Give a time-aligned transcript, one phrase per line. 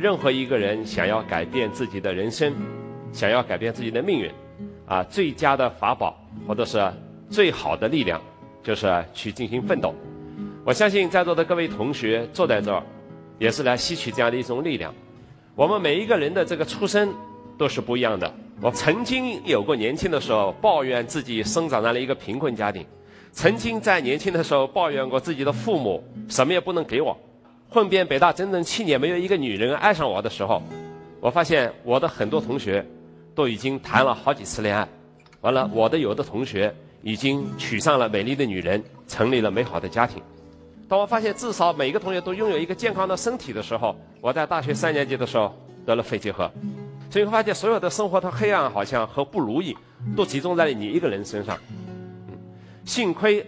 [0.00, 2.54] 任何一个人想要改变自己的人生，
[3.12, 4.30] 想要改变自己的命运，
[4.86, 6.90] 啊，最佳的法宝或者是
[7.28, 8.18] 最好的力量，
[8.62, 9.94] 就是去进行奋斗。
[10.64, 12.82] 我相信在座的各位同学坐在这儿，
[13.38, 14.90] 也是来吸取这样的一种力量。
[15.54, 17.10] 我们每一个人的这个出身
[17.58, 18.34] 都是不一样的。
[18.62, 22.86] 我曾经有过年轻的时候抱怨自己生长在了一个贫困家庭，
[23.32, 27.14] 曾经在年轻的时候抱怨过自己的父母什么也不能给我。
[27.72, 30.60] 混遍北大整整七年，没有一个女人爱上我的时候，
[31.20, 32.84] 我发现我的很多同学
[33.32, 34.88] 都已经谈了好几次恋爱。
[35.40, 40.20] 完了，我的有的同学已经娶上了美丽的女人，成立了美好的家庭。
[40.88, 45.54] 当我发现至少每个同学都拥有一个健康的身体的时候，我在大学三年级的时候
[45.86, 46.50] 得了肺结核，
[47.08, 49.76] 所以发现所有的生活的黑暗好像和不如意
[50.16, 51.56] 都集中在了你一个人身上。
[52.84, 53.46] 幸亏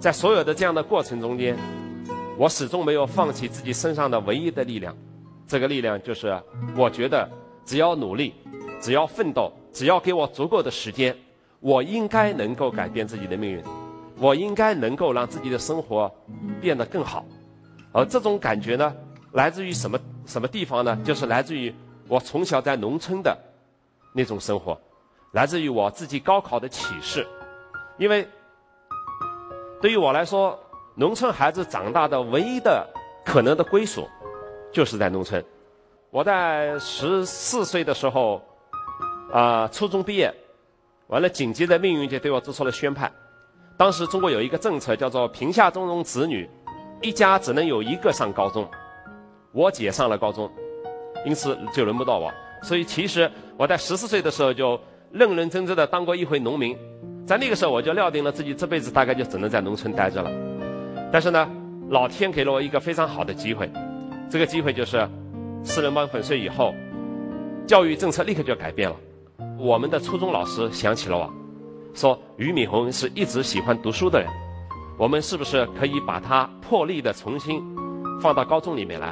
[0.00, 1.56] 在所有的这样的过程中间，
[2.36, 4.94] 我始终没有放弃自己身上的唯一的力量，
[5.46, 6.38] 这个力量就是
[6.76, 7.28] 我觉得
[7.64, 8.34] 只要努力，
[8.80, 11.16] 只要奋斗，只要给我足够的时间，
[11.60, 13.62] 我应该能够改变自己的命运。
[14.18, 16.10] 我应该能够让自己的生活
[16.58, 17.22] 变得更好，
[17.92, 18.94] 而这种感觉呢，
[19.32, 20.98] 来自于什么什么地方呢？
[21.04, 21.74] 就是来自于
[22.08, 23.36] 我从小在农村的
[24.14, 24.80] 那种生活，
[25.32, 27.26] 来自于我自己高考的启示。
[27.98, 28.26] 因为
[29.82, 30.58] 对于我来说，
[30.98, 32.88] 农村孩子长大的唯一的
[33.22, 34.08] 可能的归属，
[34.72, 35.44] 就是在农村。
[36.10, 38.40] 我在十四岁的时候，
[39.30, 40.32] 啊，初中毕业，
[41.08, 43.12] 完了，紧接着命运就对我做出了宣判。
[43.76, 46.48] 当时中国有一个政策叫做“贫下中农子女，
[47.02, 48.66] 一家只能有一个上高中”。
[49.52, 50.50] 我姐上了高中，
[51.26, 52.32] 因此就轮不到我。
[52.62, 54.80] 所以其实我在十四岁的时候就
[55.12, 56.74] 认认真真的当过一回农民，
[57.26, 60.45] 在那个时候我就料定了自己这辈子大概就只能在农村待着了。
[61.12, 61.48] 但是呢，
[61.88, 63.70] 老天给了我一个非常好的机会，
[64.28, 65.08] 这个机会就是
[65.62, 66.74] 四人帮粉碎以后，
[67.66, 68.96] 教育政策立刻就改变了。
[69.58, 71.32] 我们的初中老师想起了我。
[71.94, 74.28] 说俞敏洪是一直喜欢读书的人，
[74.98, 77.62] 我们是不是可以把他破例的重新
[78.20, 79.10] 放到高中里面来？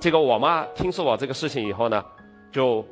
[0.00, 2.04] 结果我妈听说我这个事情以后呢，
[2.50, 2.84] 就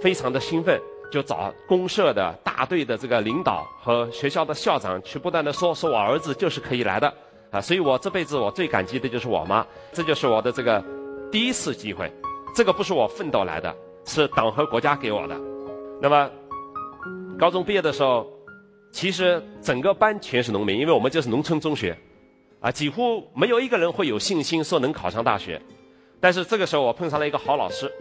[0.00, 0.80] 非常的兴奋，
[1.12, 7.12] 就找公社的大队的这个领导和学校的校长去不断的说，说我儿子就是可以来的
[7.50, 7.60] 啊！
[7.60, 10.82] 所以我这辈子我最感激的就是我妈，这就是我的这个
[11.30, 12.12] 第一次机会，
[12.54, 13.74] 这个不是我奋斗来的，
[14.04, 15.36] 是党和国家给我的。
[16.00, 16.30] 那么
[17.38, 18.26] 高中毕业的时候。
[18.92, 21.94] 其实整个班全是农民，因为我们就是农村中学，
[22.60, 25.60] 啊，几乎没有一个人会有信心说能考上大学。
[26.18, 27.92] 但是这个时候我碰上了一个好老师，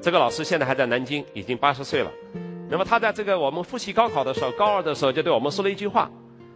[0.00, 2.10] 这个老师现在还在南京，已经八十岁了。
[2.70, 6.10] 那么他在这个我们复习高考的时候，高二的时候就对我们说了一句话，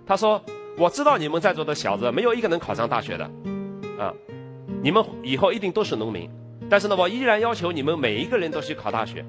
[0.07, 0.43] 他说
[0.77, 3.25] ：“我知道你们在座的小子没有一个能考上大学的，
[3.99, 4.13] 啊，
[4.83, 6.29] 你们以后一定都是农民。
[6.71, 9.25] 但是呢，我依然要求你们每一个人都去考大学，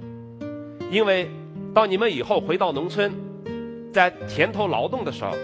[0.90, 1.30] 因为
[1.74, 3.12] 当你们以后回到农村。”
[3.94, 5.36] 在田头劳动的时候，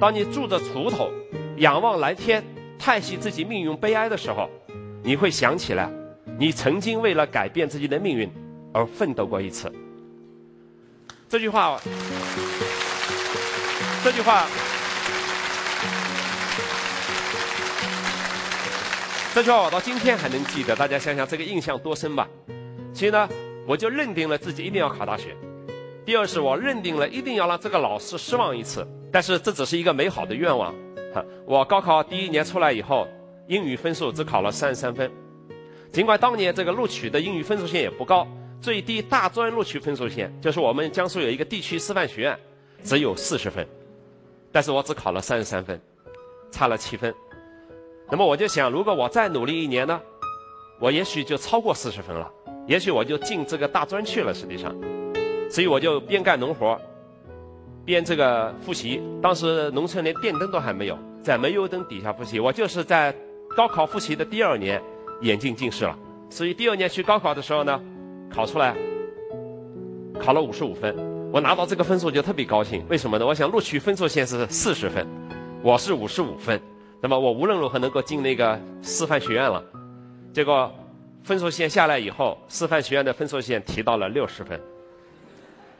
[0.00, 1.10] 当你拄着锄头，
[1.58, 2.42] 仰望蓝天，
[2.78, 4.48] 叹息自己命运悲哀的时候，
[5.02, 5.90] 你会想起来，
[6.38, 8.26] 你曾经为了改变自己的命运
[8.72, 9.70] 而奋斗过一次。
[11.28, 11.78] 这句话，
[14.02, 14.46] 这句话，
[19.38, 20.74] 这句话我到今天还能记得。
[20.74, 22.28] 大家想想，这个印象多深吧？
[22.92, 23.28] 所以呢，
[23.68, 25.36] 我就认定了自己一定要考大学。
[26.04, 30.74] 第二是我认定了一定要让这个老师失望一次，但是这只是一个美好的愿望。
[31.14, 33.06] 哈，我高考第一年出来以后，
[33.46, 35.08] 英语分数只考了三十三分，
[35.92, 38.26] 尽管当年这个录取的英语分数线也不高，
[38.60, 42.36] 最低大专录取分数线就是我们江苏有一个地区师范学院，
[42.82, 43.64] 只有四十分，
[44.50, 45.80] 但是我只考了三十三分，
[46.50, 47.14] 差了七分。
[48.10, 50.00] 那么我就想，如果我再努力一年呢，
[50.80, 52.30] 我也许就超过四十分了，
[52.66, 54.32] 也许我就进这个大专去了。
[54.32, 54.74] 实际上。
[55.50, 56.78] 所以我就边干农活
[57.84, 59.02] 边这个复习。
[59.22, 62.38] 当时农村连电灯都还没有，在煤油灯底下复习。
[62.38, 63.14] 我就是在
[63.56, 64.82] 高考复习的第二年，
[65.22, 65.98] 眼镜近视了。
[66.28, 67.80] 所以第二年去高考的时候呢，
[68.30, 68.76] 考出来
[70.20, 70.94] 考了五十五分。
[71.32, 72.84] 我拿到这个分数就特别高兴。
[72.90, 73.26] 为什么呢？
[73.26, 75.06] 我想录取分数线是四十分，
[75.62, 76.60] 我是五十五分，
[77.00, 79.62] 那么我无论如何能够进那个师范学院了。
[80.32, 80.72] 结果
[81.22, 84.60] 分数线下来以后，师范学院的分数线提到了六十分。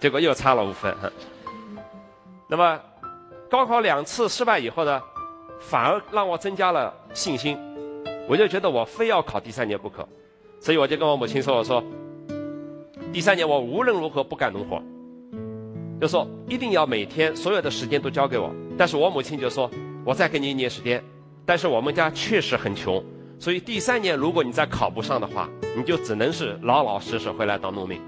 [0.01, 0.95] 结果又差了五分，
[2.49, 2.81] 那么
[3.51, 5.03] 高考两次失败以后呢，
[5.59, 7.59] 反而让我增加了信心，
[8.29, 10.07] 我就觉得我非要考第三年不可，
[10.61, 11.83] 所以我就跟我母亲说：“我说
[13.13, 14.81] 第三年我无论如何不干农活，
[16.01, 19.69] 就说一定要每天所有的时间都交给我。”但是我母亲就说
[20.09, 21.05] ：“我再给你一年时间，
[21.45, 23.05] 但是我们家确实很穷，
[23.39, 25.47] 所以第三年如果你再考不上的话，
[25.77, 28.01] 你就只能是老老实实回来当农民。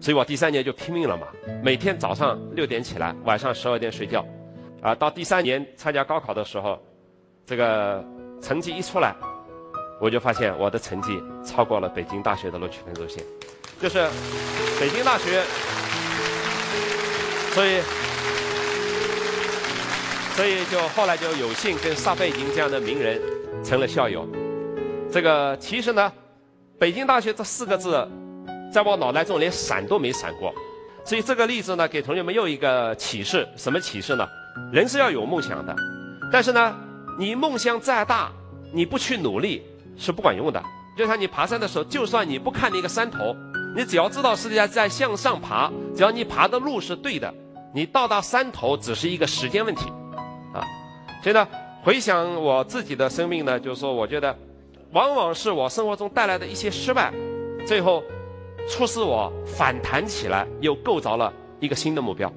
[0.00, 1.28] 所以我第三年就拼命了嘛，
[1.62, 4.26] 每天早上六点起来，晚上十二点睡觉，
[4.82, 6.76] 啊，到第三年参加高考的时候，
[7.46, 8.04] 这个
[8.42, 9.14] 成绩一出来，
[10.00, 13.22] 我就发现我的成绩超过了北京大学的录取分数线，
[13.80, 14.08] 就是
[14.80, 15.40] 北京大学，
[17.54, 17.80] 所以，
[20.38, 23.20] 所以就后来就有幸跟撒贝宁这样的名人
[23.64, 24.24] 成了校友。
[25.10, 26.12] 这个其实呢，
[26.78, 28.08] 北京大学这四个字。
[28.72, 30.54] 在我脑袋中连闪都没闪过，
[31.04, 33.48] 所以这个例子呢，给同学们又一个启示。
[33.56, 34.24] 什么启示呢？
[34.72, 35.74] 人是要有梦想的，
[36.30, 36.76] 但是呢，
[37.18, 38.30] 你梦想再大，
[38.72, 39.64] 你不去努力
[39.96, 40.62] 是不管用的。
[40.96, 43.34] 就像你爬山的时候，就算你不看那个山头，
[43.74, 47.34] 你只要知道世界在向上爬，只要你爬的路是对的，
[47.74, 49.90] 你到达山头只是一个时间问题，
[51.22, 51.46] 所以呢，
[51.82, 54.36] 回想我自己的生命呢，就是说，我觉得，
[54.92, 57.12] 往往是我生活中带来的一些失败，
[57.66, 58.02] 最后。
[58.70, 62.30] 促使我反弹起来，又构造了一个新的目标。